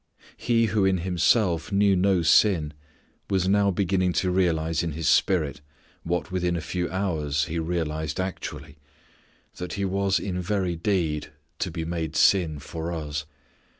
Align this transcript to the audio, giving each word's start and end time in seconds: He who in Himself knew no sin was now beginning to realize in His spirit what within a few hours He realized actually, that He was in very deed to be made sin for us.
He 0.37 0.65
who 0.65 0.83
in 0.83 0.97
Himself 0.97 1.71
knew 1.71 1.95
no 1.95 2.23
sin 2.23 2.73
was 3.29 3.47
now 3.47 3.69
beginning 3.69 4.13
to 4.13 4.31
realize 4.31 4.81
in 4.81 4.93
His 4.93 5.07
spirit 5.07 5.61
what 6.01 6.31
within 6.31 6.55
a 6.55 6.59
few 6.61 6.89
hours 6.89 7.45
He 7.45 7.59
realized 7.59 8.19
actually, 8.19 8.77
that 9.57 9.73
He 9.73 9.85
was 9.85 10.17
in 10.19 10.41
very 10.41 10.75
deed 10.75 11.31
to 11.59 11.69
be 11.69 11.85
made 11.85 12.15
sin 12.15 12.57
for 12.57 12.91
us. 12.91 13.25